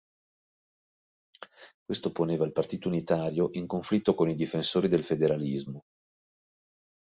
[1.85, 5.83] Questo poneva il Partito Unitario in conflitto con i difensori del federalismo.